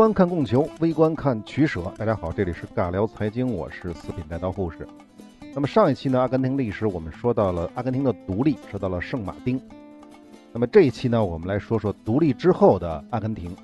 [0.00, 1.92] 观看供求，微观看取舍。
[1.98, 4.88] 大家好，这里是尬聊财经，我是四品带刀护士。
[5.52, 9.60] 那么上一期呢，阿根廷历史我们说到了阿根廷的独立，说到了圣马丁。
[10.54, 13.54] 那么这一期呢，我们来说说独立之后的阿根廷。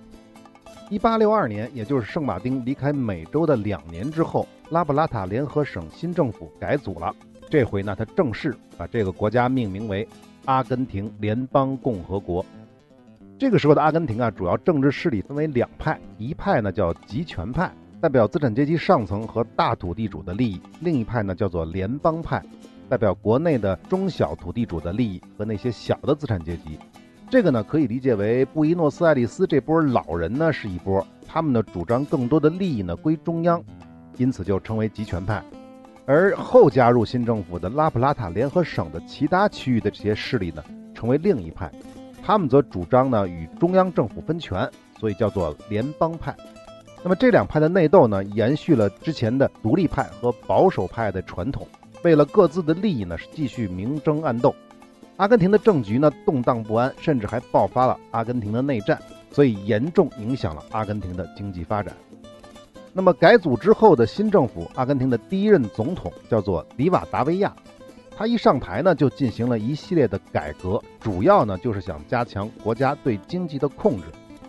[0.91, 7.17] 一八六二年，也就是圣马丁离开美洲的两年之后，拉布拉塔联合省新政府改组了。
[7.49, 10.07] 这回呢，他正式把这个国家命名为
[10.45, 12.45] 阿根廷联邦共和国。
[13.39, 22.43] 这个时候的阿根廷啊，主要政治势力分为两派，一派呢叫集权派，代表资产阶级上层和大土地主的利益；另一派呢叫做联邦派，
[22.89, 26.79] 代表国内的中小土地主的利益和那些小的资产阶级。
[27.29, 33.63] 这个呢可以理解为布宜诺斯艾利斯这波老人呢是一波，他们呢主张更多的利益呢归中央，
[34.17, 35.45] 因此就称为集权派。
[36.07, 41.71] 而后加入新政府的拉普拉塔联合省的其他区域的这些势力呢，成为另一派。
[42.27, 46.35] 他们则主张呢与中央政府分权，所以叫做联邦派。
[47.05, 51.65] 那么这两派的内斗呢，延续了之前的独立派和保守派的传统，
[52.03, 54.53] 为了各自的利益呢，是继续明争暗斗。
[55.19, 61.95] 阿根廷的政局呢动荡不安，甚至还爆发了阿根廷的内战，所以严重影响了阿根廷的经济发展。
[62.93, 67.55] 那么改组之后的新政府，阿根廷的第一任总统叫做里瓦达维亚。
[68.19, 74.05] 他一上台呢，就进行了一系列的改革，主要呢就是想加强国家对经济的控制。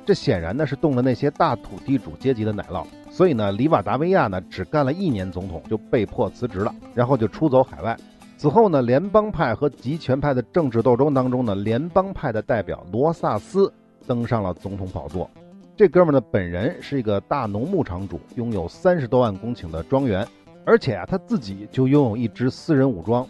[0.05, 2.85] 这显然呢是动了那些大土地主阶级的奶酪。
[3.11, 7.97] 所以呢，里瓦达维亚呢只干了一年总统，就被迫辞职了，然后就出走海外。
[8.37, 13.69] 此后呢，联邦派和集权派的政治斗争当中呢，联邦派的代表罗萨斯
[14.05, 15.29] 登上了总统宝座。
[15.75, 20.25] 这哥们呢本人是一个大农牧场主，拥有三十多万公顷的庄园，
[20.65, 23.27] 而且啊他自己就拥有一支私人武装。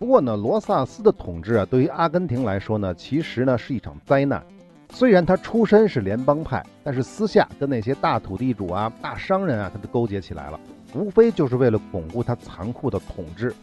[0.00, 4.42] 不过呢，罗萨斯的统治啊，对于阿根廷来说呢，其实呢是一场灾难。
[4.88, 10.58] 虽然他出身是联邦派，但是私下跟那些大土地主啊、大商人啊，他都勾结起来了，
[10.94, 13.54] 无非就是为了巩固他残酷的统治。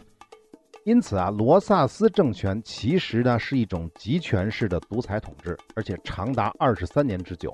[0.84, 7.52] 因此啊，罗萨斯政权其实呢是一种集权式的独裁统治，而且长达二十三年之久。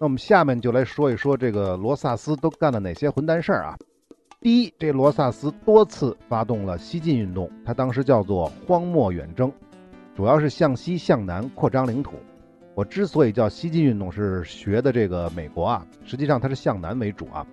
[0.00, 3.78] 那我们下面就来说一说这个罗萨斯都干了哪些混蛋事儿啊？
[4.46, 9.50] 第一，这罗萨斯多次发动了西进运动，他当时叫做荒漠远征，
[10.14, 12.12] 主要是向西向南扩张领土。
[12.72, 17.44] 我之所以叫西进运动，是学的这个美国啊，实际上它是向南为主啊。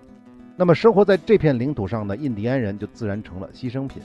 [0.54, 4.00] 那么生活在这片领土上的印第安人就自然成了牺牲品。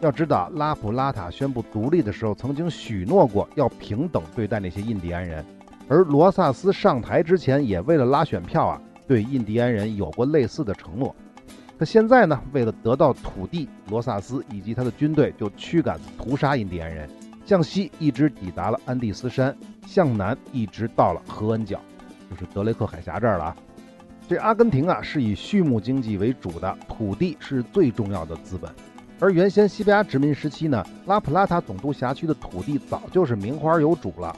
[0.00, 5.44] 要知道，拉普拉塔宣布独立的时候，曾经许诺过要平等对待那些印第安人，
[5.88, 11.12] 而罗萨斯上台之前也为了拉选票啊，对印第安人有过类似的承诺。
[11.76, 17.10] 他现在呢，为了得到土地，罗萨斯以及他的军队就驱赶、屠杀印第安人，
[17.44, 21.80] 向西一直抵达了安第斯山，向南一直到了合恩角，
[22.30, 23.56] 就是德雷克海峡这儿了啊。
[24.28, 28.70] 这阿根廷啊是以畜牧经济为主的，土地是最重要的资本。
[29.18, 34.34] 而原先西班牙殖民时期呢，拉普拉塔总督辖区的土地早就是名花有主了。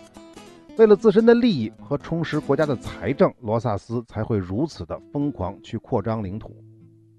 [0.79, 6.57] 为了自身的利益和充实国家的财政，罗萨斯才会如此的疯狂去扩张领土。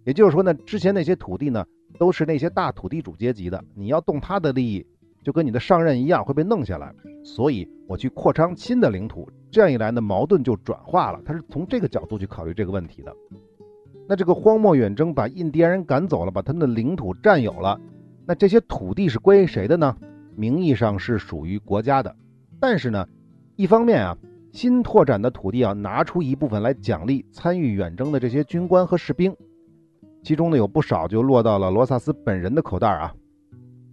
[0.07, 1.65] 也就是说呢，之前那些土地呢，
[1.99, 4.87] 都是那些大土地主阶级的，你要动他的利益，
[5.21, 6.95] 就跟你的上任一样会被弄下来。
[7.25, 11.21] 所以我去扩张新的领土，这样一来呢，矛盾就转化了。
[11.25, 13.13] 他是从这个角度去考虑这个问题的。
[14.07, 17.77] 那这个荒漠远征把印第安人赶走了，把他们的领土占有了，
[18.25, 19.93] 那这些土地是归谁的呢？
[20.37, 22.15] 名义上是属于国家的，
[22.61, 23.05] 但是呢，
[23.57, 24.17] 一方面啊，
[24.53, 29.35] 新拓展的土地要拿出一部分来奖励参与远征的这些军官和士兵。
[30.27, 33.15] 其中呢有不少就落到了罗萨斯本人的口袋啊，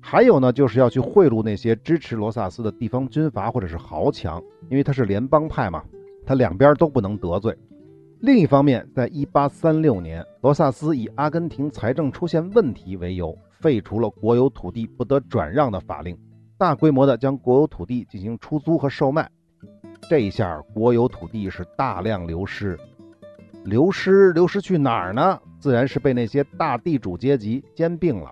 [0.01, 5.85] 还有呢就是要去贿赂那些支持罗萨斯的地方军阀或者是豪强，因为他是联邦派嘛，
[6.27, 7.57] 他两边都不能得罪。
[8.19, 16.19] 另一方面，在1836年，罗萨斯以阿根廷财政出现问题为由，废除了国有土地不得转让的法令，
[16.59, 19.31] 大规模的将国有土地进行出租和售卖。
[20.11, 22.77] 这一下，国有土地是大量流失，
[23.65, 25.41] 流失流失去哪儿呢？
[25.59, 28.31] 自然是被那些大地主阶级兼并了，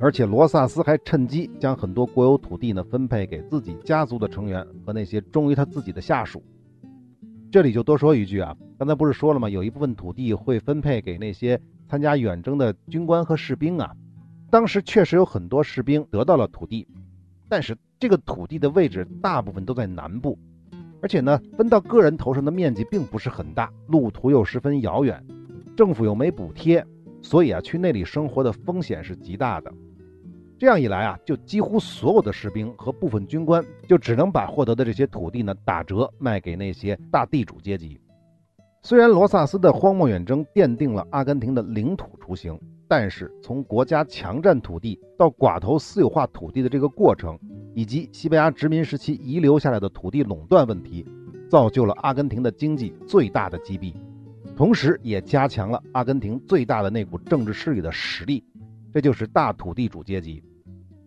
[0.00, 6.42] 而且罗萨斯还趁机将很多国有土地呢分配给自己家族的成员和那些忠于他自己的下属。
[7.52, 9.50] 这里就多说一句啊，刚才不是说了吗？
[9.50, 13.94] 有一部分土地会分配给那些参加远征的军官和士兵啊。
[14.50, 16.88] 当时确实有很多士兵得到了土地，
[17.50, 20.38] 但是这个土地的位置大部分都在南部，
[21.04, 25.22] 而且呢分到个人头上的面积并不是很大，路途又十分遥远。
[25.76, 26.82] 政府又没补贴，
[27.20, 29.70] 所以啊，去那里生活的风险是极大的。
[30.58, 38.00] 这样一来啊，就几乎所有的士兵和部分军官就只能把获得的这些土地呢打折卖给那些大地主阶级。
[38.80, 42.58] 虽然罗萨斯的荒漠远征奠定了阿根廷的领土雏形，
[42.88, 47.38] 但是从国家强占土地到寡头私有化土地的这个过程，
[47.74, 51.06] 以及西班牙殖民时期遗留下来的土地垄断问题，
[51.50, 53.94] 造就了阿根廷的经济最大的击毙，
[54.56, 58.44] 同时也加强了阿根廷最大的那股政治势力的实力，
[58.92, 60.42] 这就是大土地主阶级。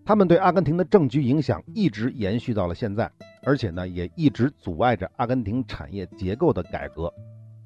[0.06, 3.12] 他们对阿根廷的政局影响一直延续到了现在，
[3.44, 7.14] 而且呢，也一直阻碍着阿根廷产业结构的改革。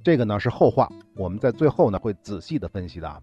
[0.04, 3.21] 这个呢是后话，我们在最后呢会仔细的分析的啊。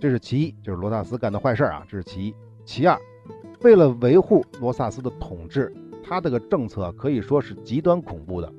[0.00, 2.34] 这是其一，就是罗萨斯干的坏事啊，这是其一。
[2.64, 2.96] 其二，
[3.62, 5.72] 为了维护罗萨斯的统治，
[6.04, 8.52] 他这个政策可以说是极端恐怖的。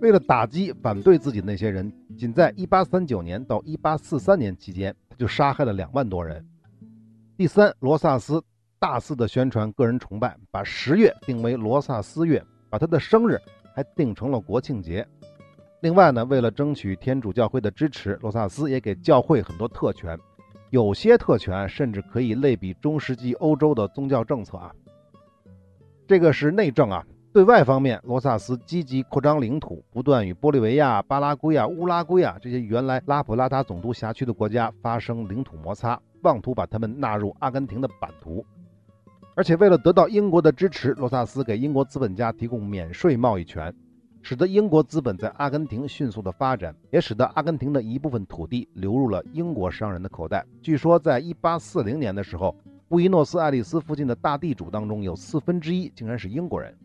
[0.00, 6.44] 为了打击反对自己的那些人，仅在1839年到1843年期间，他就杀害了两万多人。
[7.36, 8.42] 第三，罗萨斯。
[8.80, 13.36] 大肆的宣传个人崇拜，把十月定为罗萨斯月，把他的生日
[13.74, 15.04] 还定成了国庆节。
[15.80, 20.16] 另外呢，为了争取天主教会的支持，罗萨斯也给教会很多特权，
[20.70, 24.72] 有些特权甚至可以类比中世纪欧洲的宗教政策啊。
[26.06, 27.04] 这个是内政啊。
[27.30, 38.44] 对外方面，罗萨斯积极扩张领土，不断与玻利维亚、巴拉圭啊、乌拉圭啊这些原来拉普拉达总督辖区的国家发生领土摩擦，妄图把他们纳入阿根廷的版图。
[39.36, 43.72] 而且为了得到英国的支持，罗萨斯给英国资本家提供免税贸易权，
[44.28, 50.44] 使得英国资本在阿根廷迅速的发展，也使得阿根廷的一部分土地流入了英国商人的口袋。
[50.60, 52.54] 据说，在1840年的时候，
[52.88, 56.76] 布宜诺斯艾利斯附近的大地主当中有四分之一竟然是英国人。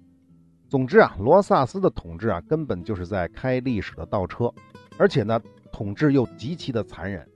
[0.70, 4.50] 总之啊，罗萨斯的统治啊，根本就是在开历史的倒车，
[4.98, 5.38] 而且呢，
[5.70, 7.28] 统治又极其的残忍，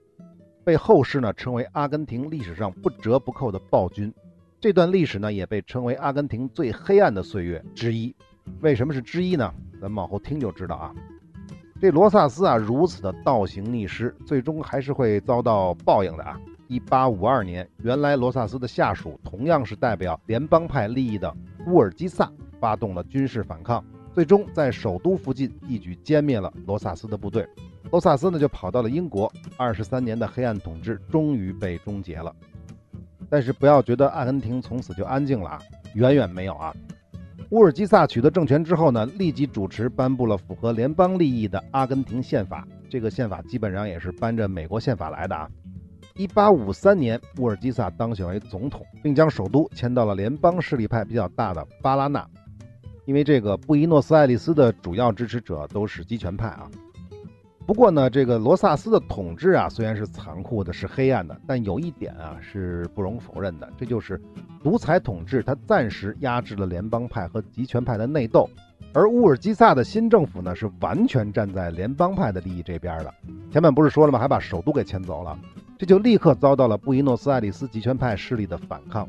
[0.64, 4.10] 被后世呢称为阿根廷历史上不折不扣的暴君。
[4.58, 8.16] 这段历史呢，也被称为阿根廷最黑暗的岁月之一。
[8.60, 9.52] 为什么是之一呢？
[9.80, 10.92] 咱们往后听就知道啊。
[11.80, 16.40] 这罗萨斯啊，如此的倒行逆施，最终还是会遭到报应的啊。
[16.66, 21.32] 一八五二年，原来罗萨斯的下属，同样是代表联邦派利益的
[21.66, 27.48] 乌尔基萨，发动了军事反抗，最终在首都附近一举歼灭了罗萨斯的部队。
[27.90, 32.34] 罗萨斯呢，就跑到了英国，二十三年的黑暗统治终于被终结了。
[33.30, 35.58] 但是不要觉得阿根廷从此就安静了啊，
[35.94, 36.74] 远远没有啊！
[37.50, 42.68] 乌尔基萨取得政权之后呢，立即主持颁布了符合联邦利益的阿根廷宪法。
[42.90, 45.48] 这个宪法基本上也是搬着美国宪法来的啊。
[46.14, 52.28] 一八五三年，乌尔基萨当选为总统，并将首都迁到了联邦势力派比较大的巴拉纳，
[53.06, 56.70] 因为这个布宜诺斯艾利斯的主要支持者都是集权派啊。
[57.68, 64.18] 不过呢，这个罗萨斯的统治啊，虽然是残酷的，是黑暗的，但有一点啊是不容否认的，这就是
[64.62, 68.48] 独裁统治，它暂时压制了联邦派和集权派的内斗，
[68.94, 73.12] 而乌尔基萨的新政府呢，是完全站在联邦派的利益这边的。
[73.52, 74.18] 前面不是说了吗？
[74.18, 75.38] 还把首都给迁走了，
[75.76, 79.06] 这就立刻遭到了布宜诺斯艾利斯集权派势力的反抗，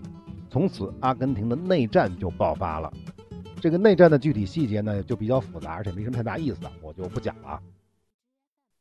[0.50, 2.92] 从此阿根廷的内战就爆发了。
[3.62, 7.58] 这个内战的具体细节呢，就比较复杂，而且没什么太大意思，我就不讲了。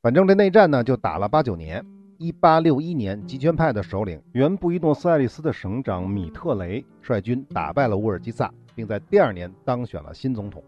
[0.00, 1.84] 反正这内战呢，就打了八九年。
[2.18, 10.62] 一八六一年，集权派的首领原布宜诺斯艾利斯的省长米特雷率军打败了乌尔基萨，并在第二年当选了新总统。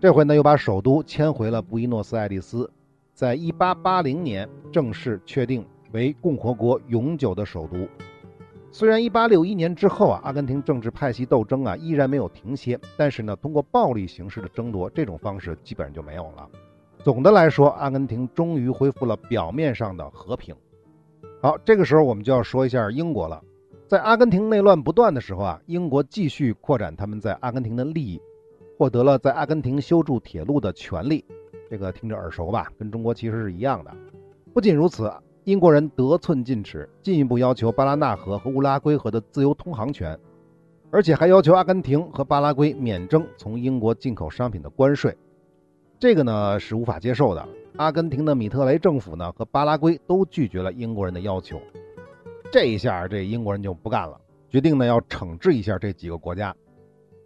[0.00, 2.70] 这回呢，又把首都迁回了布宜诺斯艾利斯，
[3.12, 7.86] 在一八八零年正式确定为共和国永久的首都。
[8.70, 16.48] 虽然一八六一年之后啊，阿根廷政治派系斗争啊依然没有停歇，但是呢，通过暴力形式的争夺这种方式基本上就没有了。
[17.04, 20.56] 总的来说，阿根廷终于恢复了表面上的和平。
[21.42, 23.42] 好，这个时候我们就要说一下英国了。
[23.86, 28.18] 在阿根廷内乱不断的时候啊，英国继续扩展他们在阿根廷的利益，
[28.78, 31.22] 获得了在阿根廷修筑铁路的权利。
[31.68, 32.68] 这个听着耳熟吧？
[32.78, 33.90] 跟中国其实是一样的。
[34.54, 35.12] 不仅如此，
[35.44, 40.18] 英国人得寸进尺，进一步要求巴拉纳河和乌拉圭河的自由通航权，
[40.90, 45.14] 而且还要求阿根廷和巴拉圭免征从英国进口商品的关税。
[46.04, 47.48] 这个呢是无法接受的。
[47.76, 51.58] 阿根廷的米特雷政府呢和巴拉圭都拒绝了英国人的要求。
[52.52, 54.20] 这一下，这英国人就不干了，
[54.50, 56.54] 决定呢要惩治一下这几个国家。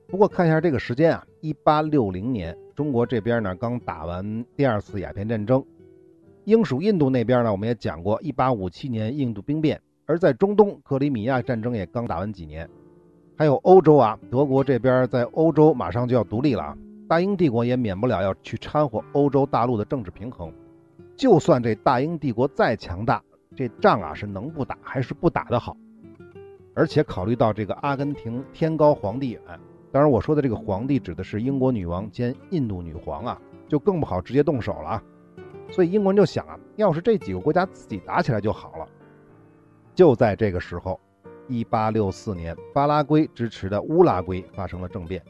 [0.06, 5.60] 不过看一下这个时间啊，一八六零年，中国这边呢刚打完第二次鸦片战争。
[6.44, 9.82] 英属印度那边呢，我们也讲过，一八五七年印度兵变。
[10.06, 12.70] 而在中东，克里米亚战争也刚打完几年。
[13.36, 16.78] 还有欧洲啊，德国这边在欧洲马上就要独立了啊。
[17.08, 20.52] 大英帝国也免不了要去掺和欧洲大陆的政治平衡，
[21.16, 23.22] 就算这大英帝国再强大，
[23.56, 25.74] 这仗啊是能不打还是不打的好。
[26.74, 29.40] 而且考虑到这个阿根廷天高皇帝远，
[29.90, 35.02] 当然我说的这个皇帝指的是英国女王兼印度女皇啊，就更不好直接动手了啊。
[35.70, 38.86] 所以英国人就想啊，要是这几个国家自己打起来就好了。
[39.94, 41.00] 就在这个时候
[41.48, 45.22] ，1864年，巴拉圭支持的乌拉圭发生了政变。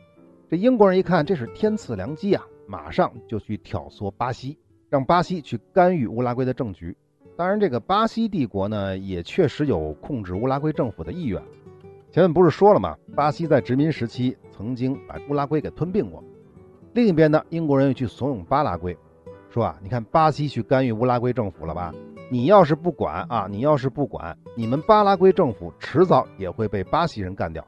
[0.51, 4.57] 这英国人一看，这是天赐良机啊，马上就去挑唆巴西，
[4.89, 6.97] 让巴西去干预乌拉圭的政局。
[7.37, 11.39] 当然，这个巴西帝国呢，也确实有控制乌拉圭政府的意愿。
[12.11, 12.97] 前面不是说了吗？
[13.15, 16.25] 巴西在殖民时期曾经把乌拉圭给吞并过。
[16.95, 18.97] 另一边呢，英国人又去怂恿巴拉圭，
[19.51, 21.93] 说啊，你看巴西去干预乌拉圭政府了吧？
[22.31, 27.63] 你要是不管啊，你要是不管，你们巴拉圭政府迟早也会被巴西人干掉。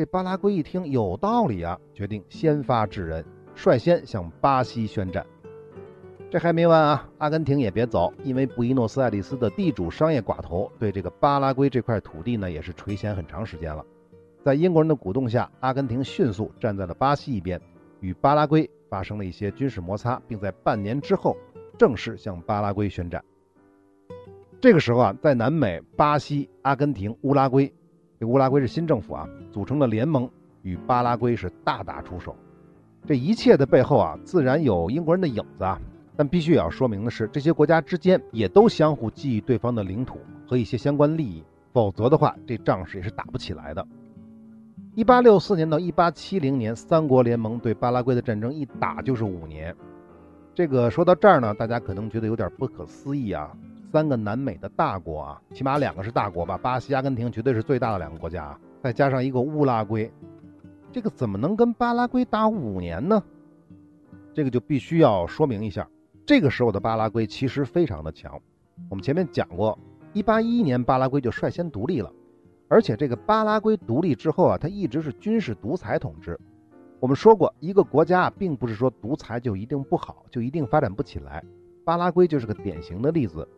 [0.00, 3.22] 这巴拉圭一听有道理啊，决定先发制人，
[3.54, 5.26] 率先向巴西宣战。
[6.30, 7.06] 这还没完啊！
[7.18, 13.84] 阿根廷也别走，因为布宜诺斯艾利斯的地主商业寡头对这个巴拉圭这块土地呢，也是垂涎很长时间了。
[14.42, 17.60] 在英国人的鼓动下，阿根廷迅速站在了巴西一边，
[18.00, 21.36] 与巴拉圭发生了一些军事摩擦，并在半年之后
[21.76, 23.22] 正式向巴拉圭宣战。
[24.62, 27.70] 这个时候啊，在南美，巴西、阿根廷、乌拉圭，
[28.20, 30.28] 这乌拉圭是新政府啊，组成的联盟
[30.60, 32.36] 与巴拉圭是大打出手。
[33.06, 35.80] 这一切的背后啊，自然有英国人的影子啊。
[36.16, 43.86] 但必须也要说明的是，这些国家之间也都相互觊觎对方的领土和一些相关利益，否则的话，这仗是也是打不起来的。
[44.94, 49.74] 一八六四年到一八七零年，三国联盟对巴拉圭的战争一打就是五年。
[50.54, 53.50] 这个说到这儿呢，大家可能觉得有点不可思议啊！
[53.92, 60.10] 三个南美的大国啊，起码两个是大国吧，巴西、阿根廷绝对是最大的两个国家啊，再加上一个乌拉圭，
[60.92, 63.20] 这个怎么能跟巴拉圭打五年呢？
[64.32, 65.88] 这个就必须要说明一下。
[66.24, 68.40] 这个时候的巴拉圭其实非常的强，
[68.88, 69.76] 我们前面讲过，
[70.12, 72.12] 一八一一年巴拉圭就率先独立了，
[72.68, 76.38] 而且这个巴拉圭独立之后啊，它一直是军事独裁统治。
[77.00, 81.42] 我们说过，一个国家并不是说独裁就一定不好，就一定发展不起来。
[81.84, 83.48] 巴拉圭就是个典型的例子。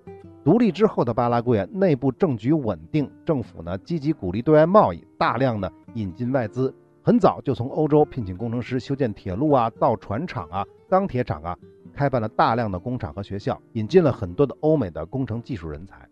[0.44, 11.56] 独立之后的巴拉圭啊，内部政局稳定，政府呢积极鼓励对外贸易，大量的引进外资，很早就从欧洲聘请工程师修建铁路啊、造船厂啊、钢铁厂啊。
[11.94, 16.08] 开办了大量的工厂和学校，引进了很多的欧美的工程技术人才。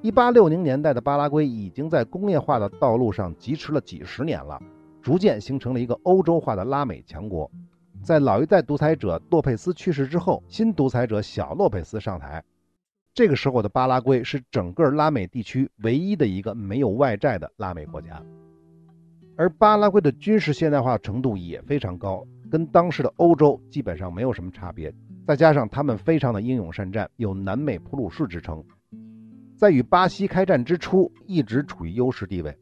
[0.00, 4.58] 一八六零年代的巴拉圭已经在工业化的道路上疾驰了几十年了，
[5.02, 7.50] 逐渐形成了一个欧洲化的拉美强国。
[8.02, 12.42] 在老一代独裁者洛佩斯去世之后，新独裁者小洛佩斯上台。
[13.12, 18.22] 这个时候的巴拉圭是整个拉美地区唯一的一个没有外债的拉美国家，
[19.36, 24.94] 而巴拉圭的军事现代化程度也非常高，跟当时的欧洲基本上没有什么差别。
[25.26, 28.64] 再加上他们非常的英勇善战，有南美普鲁士之称，
[29.56, 32.56] 在与巴西开战之初一直处于优势地位。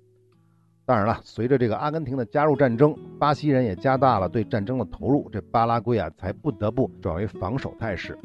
[0.84, 8.18] 当然了，随着这个阿根廷的加入战争，巴西人也加大了对战争的投入，这巴拉圭啊才不得不转为防守态势。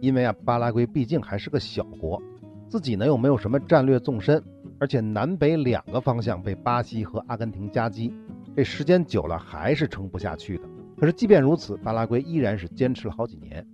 [0.00, 2.20] 因为啊，巴拉圭毕竟还是个小国，
[2.68, 4.42] 自己呢又没有什么战略纵深，
[4.78, 8.12] 而且南北两个方向被巴西和阿根廷夹击，
[8.56, 10.64] 这时间久了还是撑不下去的。
[10.96, 13.66] 可是，即便如此，巴拉圭依然是坚持了好几年。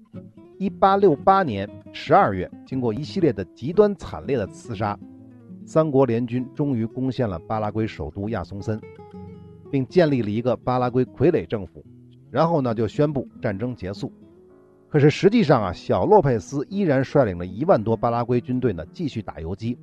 [0.59, 4.99] 一八六八年十二月，经过一系列的极端惨烈的厮杀，
[5.65, 8.81] 三国联军终于攻陷了巴拉圭首都亚松森，
[9.71, 11.85] 并建立了一个巴拉圭傀儡政府。
[12.31, 14.13] 然后呢，就宣布战争结束。
[14.97, 19.79] 可是实际上啊，小洛佩斯依然率领了一万多巴拉圭军队呢，继续打游击，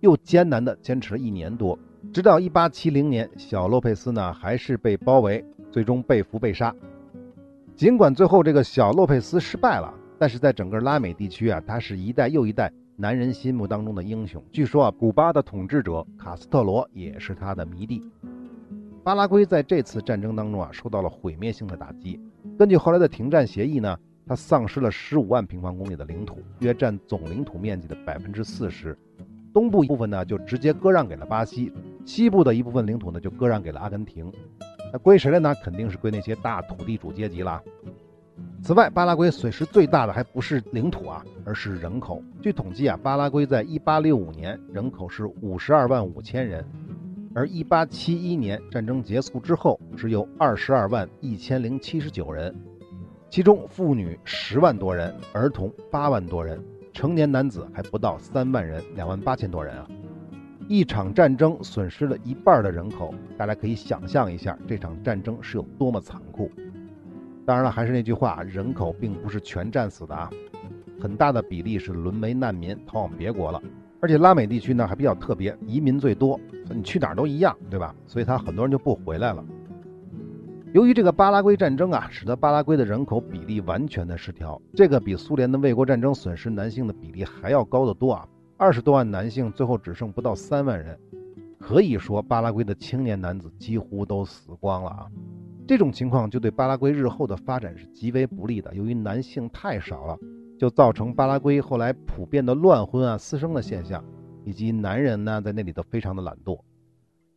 [0.00, 1.78] 又艰难地坚持了一年多，
[2.10, 5.44] 直到一八七零年，小洛佩斯呢还是被包围。
[5.70, 6.74] 最终被俘被杀。
[7.74, 14.42] 尽管最后这个小洛佩斯失败了，但是在整个拉美地区啊，他是一代又一代男人心目当中的英雄。
[14.50, 18.02] 据说啊，古巴的统治者卡斯特罗也是他的迷弟。
[19.04, 22.18] 巴拉圭在这次战争当中啊，受到了毁灭性的打击。
[22.58, 28.98] 根据后来的停战协议呢，它丧失了十五万平方公里的领土，约占总领土面积的百分之四十。
[29.54, 31.70] 东部一部分呢，就直接割让给了巴西；
[32.04, 34.30] 西部的一部分领土呢，就割让给了阿根廷。
[34.92, 35.54] 那归谁了呢？
[35.62, 37.62] 肯定是归那些大土地主阶级了。
[38.62, 42.20] 此外，巴拉圭损失最大的还不是领土啊，而是人口。
[42.42, 46.64] 据统计啊，巴拉圭在1865年人口是52万五千人，
[47.32, 52.54] 而1871年战争结束之后，只有22万一千零七十九人，
[53.28, 59.86] 其中妇女十万多人，儿童八万多人，成年男子还不到三万人，两万八千多人啊。
[60.68, 66.50] 一场战争损失了一半的人口，大家可以想象一下这场战争是有多么残酷。
[67.44, 70.30] 当然了，还是那句话，人口并不是全战死的啊，
[71.00, 73.60] 很大的比例是沦为难民，逃往别国了。
[74.00, 76.40] 而且拉美地区呢还比较特别，移民最多，
[76.70, 77.94] 你去哪儿都一样，对吧？
[78.06, 79.44] 所以他很多人就不回来了。
[80.76, 88.28] 由于这个巴拉圭战争啊，使得巴拉圭的人口比例完全的失调，这个比苏联的卫国战争损失男性的比例还要高得多啊！
[88.58, 90.94] 二十多万男性最后只剩不到三万人，
[91.58, 95.06] 可以说巴拉圭的青年男子几乎都死光了啊！
[95.66, 98.74] 这种情况就对巴拉圭日后的发展是极为不利的。
[98.74, 100.14] 由于男性太少了，
[100.58, 104.04] 就造成巴拉圭后来普遍的乱婚啊、私生的现象，
[104.44, 106.60] 以及男人呢在那里都非常的懒惰。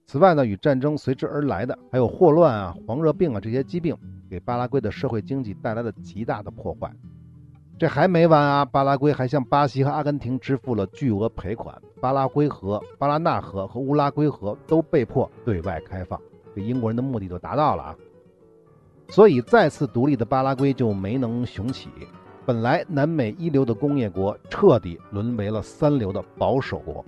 [0.09, 3.95] 此外呢，与战争随之而来的还有霍乱啊、黄热病啊这些疾病，
[4.27, 6.91] 给巴拉圭的社会经济带来了极大的破坏。
[7.77, 16.19] 这还没完啊，巴拉圭还向巴西和阿根廷支付了巨额赔款，巴拉圭河、巴拉纳河和乌拉圭河都被迫对外开放，
[16.55, 17.95] 这英国人的目的就达到了啊。
[19.09, 21.87] 所以再次独立的巴拉圭就没能雄起，
[22.47, 27.05] 本来南美一流的工业国，彻底沦为了三流的保守国。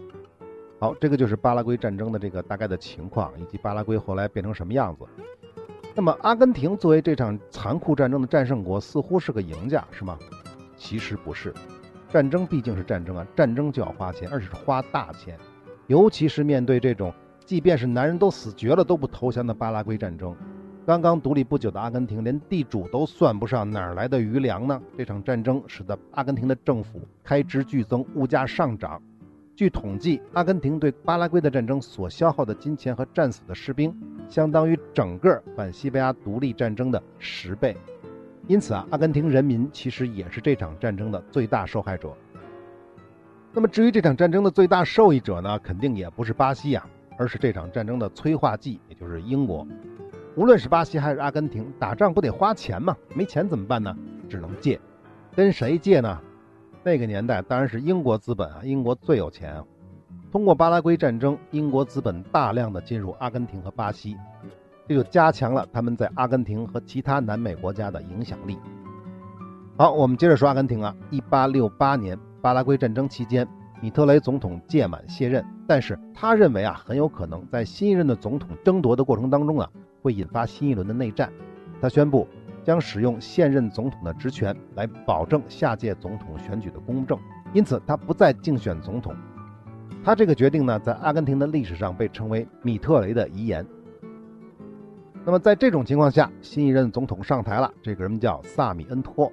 [0.81, 5.05] 好，这个就是巴拉圭战争的这个大概的情况，以及巴拉圭后来变成什么样子。
[5.93, 10.17] 那么，阿根廷作为这场残酷战争的战胜国，似乎是个赢家，是吗？
[10.75, 11.53] 其实不是，
[12.09, 15.37] 战争毕竟是战争啊，战争就要花钱，而且是花大钱。
[15.85, 17.13] 尤其是面对这种，
[17.45, 20.35] 即便是男人都死绝了都不投降的巴拉圭战争，
[20.83, 24.81] 刚刚独立不久的阿根廷连地主都算不上，哪来的余粮呢？
[24.97, 28.99] 这场战争使得阿根廷的政府开支剧增，物价上涨。
[29.61, 33.95] 据统计，阿根廷对巴拉圭的战争所消耗的金钱和战死的士兵，
[34.27, 37.77] 相当于整个反西班牙独立战争的十倍。
[38.47, 42.11] 因此啊，阿根廷人民其实也是这场战争的最大受害者。
[43.53, 46.83] 那么，至于这场战争的最大受益者呢，肯定也不是巴西呀，
[47.15, 49.67] 而是这场战争的催化剂，也就是英国。
[50.35, 52.97] 无论是巴西还是阿根廷，打仗不得花钱吗？
[53.13, 53.95] 没钱怎么办呢？
[54.27, 54.81] 只能借。
[55.35, 56.19] 跟谁借呢？
[56.83, 59.63] 那个年代当然是英国资本啊，英国最有钱啊。
[60.31, 64.17] 通过巴拉圭战争，英国资本大量的进入阿根廷和巴西，
[64.87, 68.57] 这就加强了他们在阿根廷和其他南美国家的影响力。
[69.77, 70.95] 好，我们接着说阿根廷啊。
[71.11, 73.47] 一八六八年巴拉圭战争期间，
[73.79, 79.69] 米特雷总统届满卸任，但是他认为啊，很有可能在新一任的总统争夺的过程当中啊，
[80.01, 81.31] 会引发新一轮的内战。
[81.79, 82.27] 他宣布。
[82.71, 87.19] 将使用现任总统的职权来保证下届总统选举的公正，
[87.51, 89.13] 因此他不再竞选总统。
[90.05, 93.65] 他这个决定呢，在阿根廷的历史上被称为米特雷的遗言。
[95.25, 99.29] 那么在这种情况下，新一任总统上台了，这个人叫萨米恩托。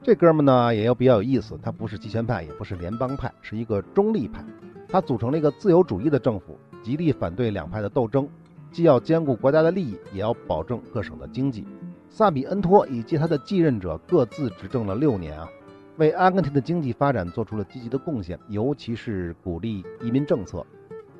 [0.00, 4.44] 这哥们呢也有比较有意思，他不是极权派，也不是联邦派，是一个中立派。
[4.88, 8.28] 他组成了一个自由主义的政府，极力反对两派的斗争，
[8.70, 11.66] 既要兼顾国家的利益，也要保证各省的经济。
[12.12, 15.48] 萨比恩托以及他的继任者各自执政了六年啊，
[15.96, 20.66] 为阿根廷的经济发展做出了积极的贡献，尤其是鼓励移民政策。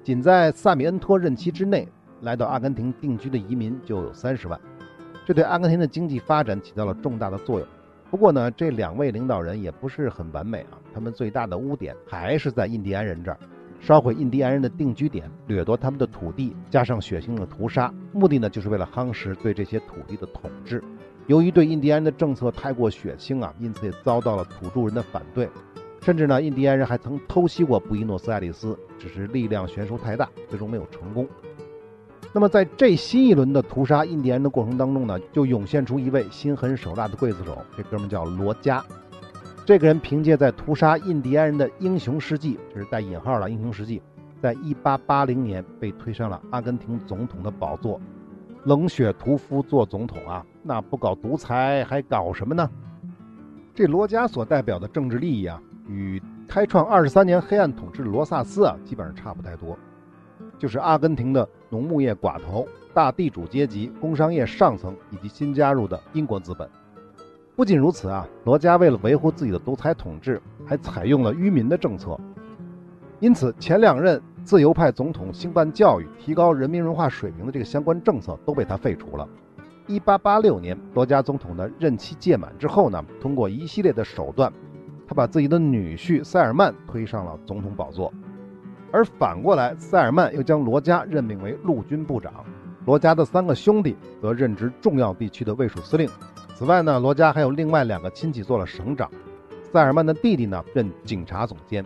[0.03, 1.89] 仅在萨米恩托任期之内，
[2.23, 4.61] 来到阿根廷定居的移民就有三十万，
[5.25, 7.69] 这对阿根廷的经济发展起到了重大的作用。
[8.11, 13.39] 不过呢，这两位领导人也不是很完美啊，他们最大的污点还是在印第安人这儿。
[13.81, 20.85] 烧毁印第安人的定居点，掠夺他们的土地，加上血腥的屠杀，目的呢就是为了夯实对这些土地的统治。
[21.27, 25.49] 由于对印第安人的政策太过血腥啊，因此也遭到了土著人的反对。
[26.03, 31.27] 甚至呢，印第安人还曾偷袭过布宜诺斯艾利斯，只是力量悬殊太大，最终没有成功。
[32.33, 38.85] 那么在这新一轮的屠杀印第安人的过程当中呢，就涌现出一位心狠手辣的刽子手，这哥们叫罗加。
[39.71, 44.03] 这个人凭借在屠杀印第安人的英雄事迹，这是带引号的英雄事迹，
[44.43, 48.01] 在一八八零年被推上了阿根廷总统的宝座。
[48.65, 52.69] 冷血屠夫做总统啊，那不搞独裁还搞什么呢？
[53.73, 59.79] 这罗加所代表的政治利益啊，与开创二十三年黑暗统治的罗萨斯啊，基本上差不太多。
[60.59, 66.69] 就是阿根廷的农牧业寡头、大地主阶级、工商业上层以及新加入的英国资本。
[67.61, 72.19] 不仅如此啊，罗加为了维护自己的独裁统治，还采用了愚民的政策。
[73.19, 79.29] 因此，前两任自由派总统兴办教育、提高人民文化水平的这个相关政策都被他废除了。
[79.89, 84.51] 1886年，罗加总统的任期届满之后呢，通过一系列的手段，
[85.07, 88.11] 他把自己的女婿塞尔曼推上了总统宝座。
[88.91, 92.33] 而反过来，塞尔曼又将罗加任命为陆军部长，
[92.87, 96.09] 罗加的三个兄弟则任职重要地区的卫戍司令。
[96.61, 99.11] 此外呢，罗家还有另外两个亲戚做了省长，
[99.73, 101.83] 塞尔曼的弟弟呢任警察总监。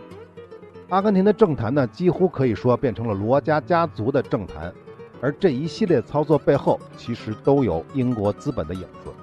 [0.89, 4.73] 阿根廷的政坛呢，几乎可以说变成了罗家家族的政坛，
[5.21, 9.13] 而这一系列操作背后，其实都有英国资本的影子。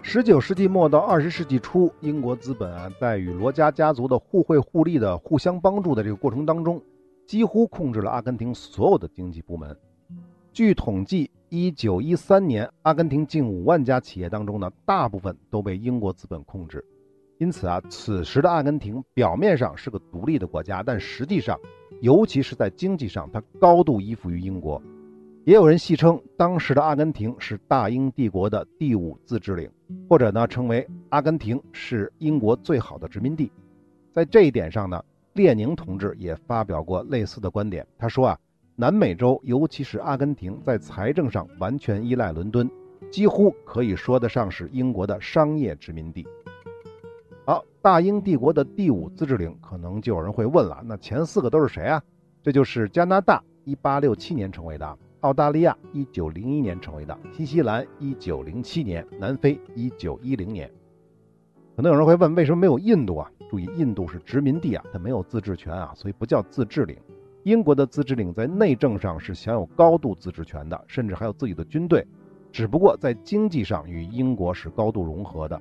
[0.00, 6.80] 十九世纪末到二十世纪初，英国资本啊，在与罗家家族的互惠互利的互相帮助的这个过程当中，
[7.26, 9.76] 几乎控制了阿根廷所有的经济部门。
[10.50, 16.84] 据统计，一九一三年，阿根廷近五万家企业当中呢，大部分都被英国资本控制。
[17.38, 21.58] 因此啊，此时的阿根廷表面上是个独立的国家，但实际上，
[22.00, 24.80] 尤其是在经济上，它高度依附于英国。
[25.44, 29.70] 也有人戏称，当时的阿根廷是大英帝国的第五自治领，
[30.08, 33.52] 或者呢，称为阿根廷是英国最好的殖民地。
[34.10, 35.04] 在这一点上呢，
[35.34, 37.86] 列宁同志也发表过类似的观点。
[37.98, 38.38] 他说啊，
[38.76, 42.68] 南美洲，尤其是阿根廷，在财政上完全依赖伦敦，
[43.08, 46.26] 几乎可以说得上是英国的商业殖民地。
[47.46, 52.02] 好，大英帝国的第五自治领，可能就有人会问了，那前四个都是谁啊？
[52.42, 54.98] 这就是加拿大，一八六七年成为的。
[55.20, 60.68] 澳大利亚一九零一年成为的，新西兰一九零七年，南非一九一零年。
[61.76, 63.30] 可能有人会问，为什么没有印度啊？
[63.48, 66.98] 注意，印度是殖民地啊，它没有自治权啊，所以不叫自治领。
[67.44, 72.06] 英国的自治领在内政上是享有高度自治权的，甚至还有自己的军队，
[72.50, 75.60] 只不过在经济上与英国是高度融合的。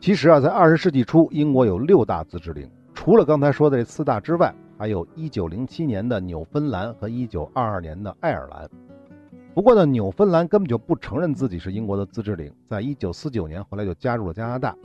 [0.00, 4.54] 其实啊，在二十世纪初，英国有六大自治领，除了刚才说的这四大之外。
[4.80, 8.70] 还有一九零七年的纽芬兰和一九二二年的爱尔兰。
[9.52, 14.76] 不过呢，纽芬兰根本就不承认自己是英国的自治领，在一九四九年后来就加入了加拿大。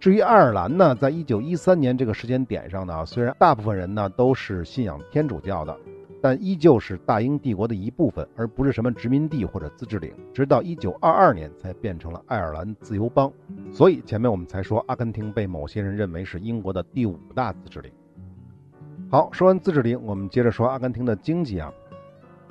[0.00, 5.76] 至于爱尔兰呢，在1913年这个时间点上呢，虽然大部分人呢都是信仰天主教的，
[6.22, 10.12] 但依旧是大英帝国的一部分，而不是什么殖民地或者自治领。
[10.32, 13.32] 直到1922年才变成了爱尔兰自由邦。
[13.72, 17.90] 所以前面我们才说，阿根廷被某些人认为是英国的第五大自治领。
[19.10, 21.72] 好，说完自治领，我们接着说阿根廷的经济啊。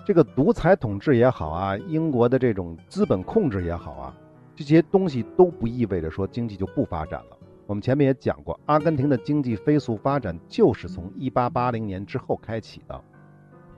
[0.05, 4.13] 这个独裁统治也好啊，英国的这种资本控制也好啊，
[4.53, 7.36] 这些东西都不意味着说经济就不发展了。
[7.67, 13.03] 我们前面也讲过，阿根廷的经济飞速发展就是从1880年之后开启的。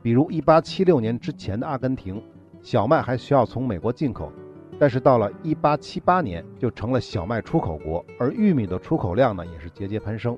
[0.03, 2.23] 比如1876年之前的阿根廷，
[2.61, 4.31] 小麦还需要从美国进口，
[4.77, 10.37] 但是到了1878年就成了小麦出口国，而玉米的出口量呢也是节节攀升。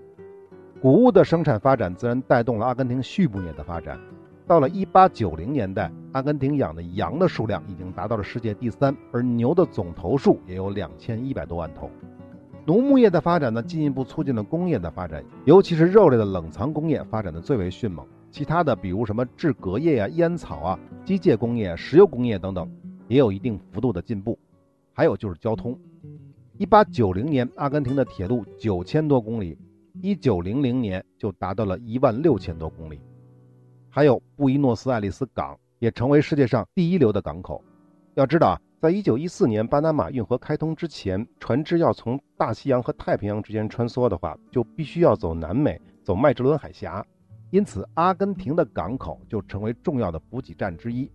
[0.81, 3.99] 谷物的生产发展自然带动了阿根廷畜牧业的发展。
[4.47, 11.91] 到了1890年代，阿根廷养的羊的数量已经达到了世界第三，而牛的总头数也有两千一百多万头。
[12.63, 18.05] 农牧业的发展呢，进一步促进了工业的发展，尤其是肉类的冷藏工业发展的最为迅猛。
[18.29, 22.71] 其他的，比如什么制革业啊、烟草啊、机械工业、石油工业等等，
[23.07, 24.37] 也有一定幅度的进步。
[24.93, 25.77] 还有就是交通。
[26.59, 29.57] 1890年，阿根廷的铁路九千多公里。
[30.01, 33.01] 一九零零年就达到了一万六千多公里，
[33.89, 37.61] 还有布宜诺斯艾利斯港也成为世界上第一流的港口。
[38.13, 47.05] 要知道啊，在一九一四年巴拿马运河开通之前，船只要从大西洋和太平洋之间穿梭的话，就必须要走南美，走麦哲伦海峡。
[47.51, 51.07] 因此，阿根廷的港口就成为重要的补给站之一。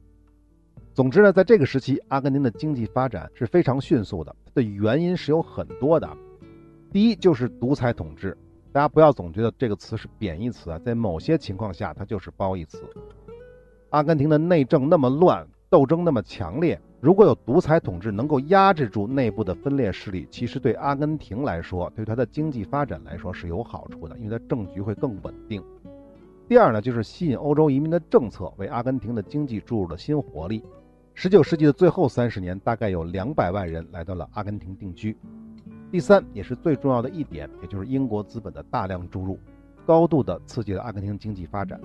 [0.94, 4.32] 总之呢，在这个时期，阿根廷的经济发展是非常迅速的。
[4.44, 6.08] 它的原因是有很多的，
[6.92, 8.38] 第一就是独裁统治。
[8.70, 12.84] 大家不要总觉得这个词是贬义词啊，在某些情况下它就是褒义词。
[13.90, 25.62] 阿根廷的内政那么乱，斗争那么强烈，如果有独裁统治能够压制住内部的分裂势力，其实对阿根廷来说，对它的经济发展来说是有好处的，因为它政局会更稳定。
[26.48, 30.64] 第二呢，就是吸引欧洲移民的政策为阿根廷的经济注入了新活力。
[31.14, 35.16] 十九世纪的最后三十年，大概有两百万人来到了阿根廷定居。
[35.92, 39.38] 第三也是最重要的一点，也就是英国资本的大量注入，
[39.84, 41.80] 高度的刺激了阿根廷经济发展。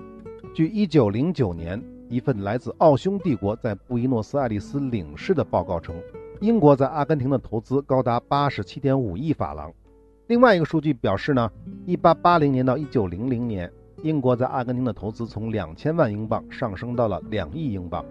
[0.52, 1.80] 据1909年
[2.12, 5.96] 一份来自奥匈帝国在布宜诺斯艾利斯领事的报告称，
[6.42, 9.72] 英国在阿根廷的投资高达87.5亿法郎。
[10.26, 11.50] 另外一个数据表示呢
[11.86, 13.72] ，1880年到1900年，
[14.02, 18.04] 英国在阿根廷的投资从2000万英镑上升到了2亿英镑。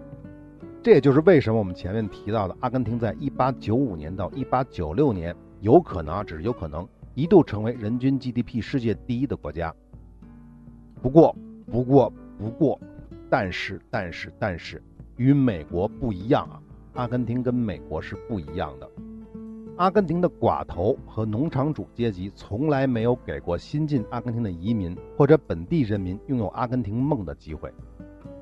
[0.82, 5.36] 这也就是为什么我们前面提到的，阿根廷在1895年到1896年。
[5.60, 6.84] 有可能啊，只是有可能
[7.14, 9.72] 一度成为人均 GDP 世界第一的国家。
[11.00, 11.36] 不过，
[11.70, 12.80] 不过，不过，
[13.32, 14.82] 但是，但是，但是，
[15.16, 16.60] 与美国不一样啊！
[16.92, 18.86] 阿根廷跟美国是不一样的。
[19.78, 27.72] 阿根廷的寡头和农场主阶级从来没有给过新进阿根廷的移民或者本地人民拥有阿根廷梦的机会。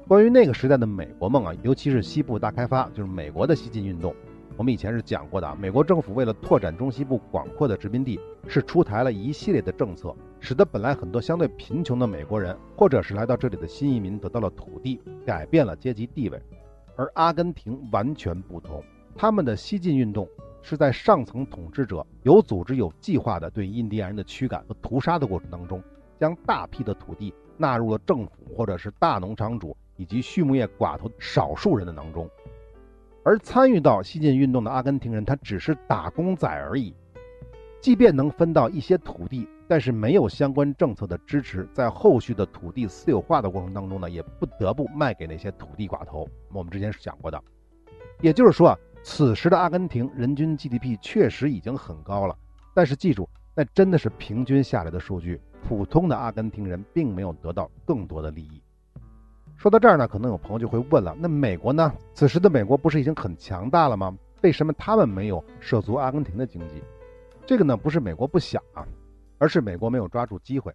[0.08, 4.12] 关于那个时代的美国梦啊，尤其是西部大开发，就是美国的西进运动。
[4.60, 16.38] 我们以前是讲过的啊，美国政府为了拓展中西部广阔的殖民地，是出台了一系列的政策，使得本来很多相对贫穷的美国人，或者是来到这里的新移民得到了土地，改变了阶级地位。
[16.94, 18.84] 而阿根廷完全不同，
[19.16, 20.28] 他们的西进运动
[20.60, 25.82] 是在上层统治者有组织、有计划的对印第安人的驱赶和屠杀的过程当中，
[26.18, 32.28] 将大批的土地纳入了政府或者是大农场主以及畜牧业寡头少数人的囊中。
[33.22, 36.94] 而参与到西进运动的阿根廷人，他只是打工仔而已。
[37.80, 46.28] 即便能分到一些土地，但是没有相关政策的支持，在后续的土地私有化的过程当中呢，也不得不卖给那些土地寡头。
[46.52, 47.42] 我们之前是讲过的，
[48.20, 52.36] 也就是说啊，此时的阿根廷人均 GDP 确实已经很高了，
[52.74, 58.59] 但是记住，那真的是平均下来的数据，普通的阿根廷人并没有得到更多的利益。
[59.60, 61.92] 说到这儿呢，可能有朋友就会问了，那美国呢？
[62.14, 64.16] 此时的美国不是已经很强大了吗？
[64.40, 66.82] 为什么他们没有涉足阿根廷的经济？
[67.44, 68.88] 这个呢不是美国不想啊，
[69.36, 70.72] 而是美国没有抓住机会。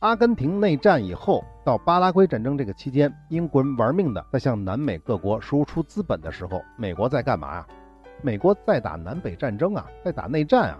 [0.00, 7.66] 阿根廷内战以后到巴拉圭战争这个期间，英国人玩命的在向南美各国输出资本的时候，美国在干嘛呀？
[8.20, 10.78] 美国在打南北战争啊，在打内战啊，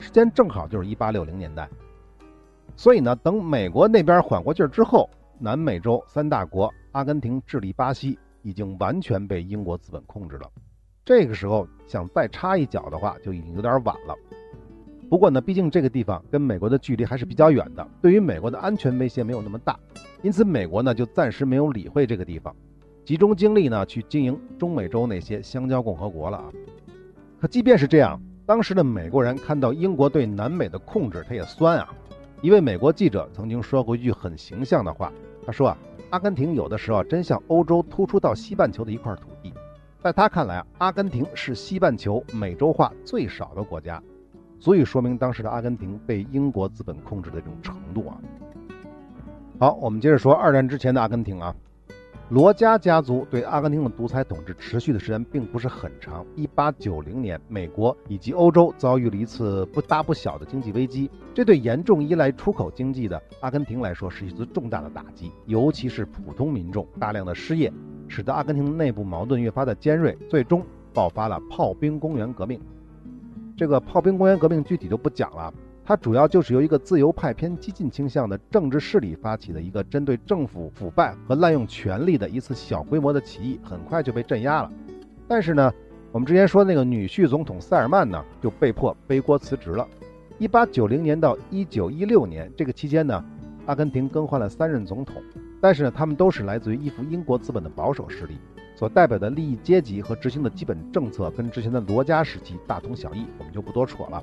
[0.00, 1.68] 时间正好就是一八六零年代。
[2.74, 5.08] 所以呢，等美国那边缓过劲儿之后，
[5.38, 10.50] 南美洲三大国阿根廷、智利、巴西已经完全被英国资本控制了。
[11.04, 14.14] 这个时候想再插一脚的话，就已经有点晚了。
[15.08, 19.78] 不过呢，毕竟这个地方跟美国的距离还是比较远的，对于美国的安全威胁没有那么大，
[20.22, 22.54] 因此美国呢就暂时没有理会这个地方，
[23.06, 26.52] 集中精力呢去经营中美洲那些香蕉共和国了啊。
[27.40, 31.88] 可即便是这样，当时的美国人看到英国对南美的控制，他也酸啊。
[32.42, 35.10] 一位美国记者曾经说过一句很形象的话，
[35.46, 35.78] 他说啊，
[36.10, 39.52] 阿根廷有的时候真像欧洲突出到西半球的一块土地，
[40.02, 44.02] 在他看来啊，阿根廷是西半球美洲化最少的国家。
[44.58, 48.18] 足以说明当时的阿根廷被英国资本控制的这种程度啊。
[49.60, 51.54] 好，我们接着说二战之前的阿根廷啊，
[52.30, 56.26] 罗家家族对阿根廷的独裁统治持续的时间并不是很长。
[56.36, 67.72] 一八九零年，美国以及欧洲遭遇了一次不大不小的经济危机，这对严重依赖出口经济的阿根廷来说是一次重大的打击，尤其是普通民众大量的失业，
[68.08, 70.62] 使得阿根廷内部矛盾越发的尖锐，最终
[70.92, 72.60] 爆发了炮兵公园革命。
[73.56, 75.52] 这个炮兵公园革命具体就不讲了，
[75.88, 84.70] 它主要就是由一个自由派偏激进倾向的政治势力发起的一个针对政府腐败和滥用权力的一次小规模的起义，很快就被镇压了。
[85.26, 85.72] 但是呢，
[86.12, 89.88] 我们之前说那个女婿总统塞尔曼呢，就被迫背锅辞职了。
[90.36, 93.24] 一八九零年到一九一六年这个期间呢，
[93.64, 95.22] 阿根廷更换了三任总统，
[95.58, 98.36] 但是呢，他们都是来自于依附英国资本的保守势力。
[98.76, 104.22] 所代表的利益阶级和执行的基本政策跟之前的罗家时期大同小异，我们就不多扯了。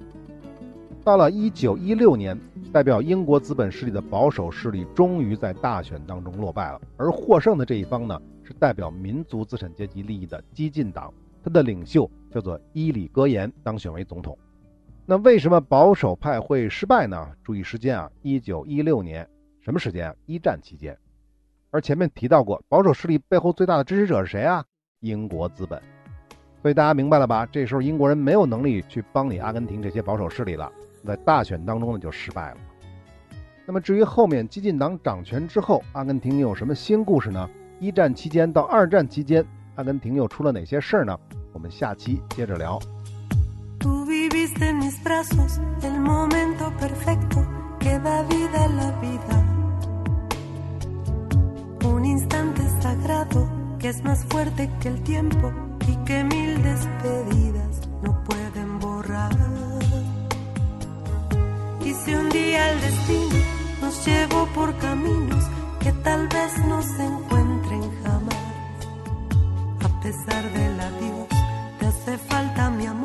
[1.06, 2.36] 到了一九一六年，
[2.74, 11.14] 代表英国资本势力的保守势力终于在大选当中落败了，而获胜的这一方呢，是代表民族资产阶级利益的激进党，
[11.44, 14.36] 他的领袖叫做伊里戈言，当选为总统。
[15.06, 17.30] 那为什么保守派会失败呢？
[17.44, 19.30] 注意时间啊，一九一六年，
[19.62, 20.16] 什么时间啊？
[20.26, 20.98] 一战期间。
[21.70, 24.66] 而前面提到过，保守势力背后最大的支持者是谁啊？
[25.02, 25.80] 英国资本。
[26.64, 27.46] 所以大家明白了吧？
[27.46, 30.72] 这时候英国人没有能力去帮你阿根廷这些保守势力了，
[31.06, 32.58] 在大选当中呢就失败了。
[33.66, 37.50] 那么至于后面激进党掌权之后，阿根廷又有什么新故事呢？
[37.80, 41.18] 一战期间到二战期间，阿根廷又出了哪些事儿呢？
[41.52, 42.80] 我们下期接着聊。
[62.06, 63.36] Si un día el destino
[63.82, 65.44] nos llevó por caminos
[65.80, 68.46] que tal vez no se encuentren jamás,
[69.84, 71.28] a pesar del adiós,
[71.80, 73.05] te hace falta mi amor